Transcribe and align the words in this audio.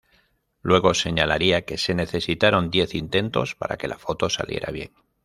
Luego 0.63 0.95
señalaría 0.95 1.63
que 1.63 1.77
se 1.77 1.93
necesitaron 1.93 2.71
diez 2.71 2.95
intentos 2.95 3.53
para 3.53 3.77
que 3.77 3.87
la 3.87 3.99
foto 3.99 4.31
saliera 4.31 4.71
bien. 4.71 4.91